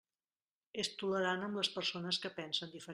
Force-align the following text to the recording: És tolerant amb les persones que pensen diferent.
És 0.83 0.89
tolerant 1.01 1.47
amb 1.49 1.61
les 1.61 1.71
persones 1.77 2.23
que 2.25 2.35
pensen 2.41 2.75
diferent. 2.77 2.89